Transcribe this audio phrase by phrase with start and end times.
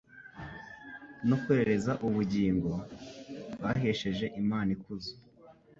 [1.27, 2.71] no kwerereza ubugingo.
[3.61, 5.13] Bahesheje Imana ikuzo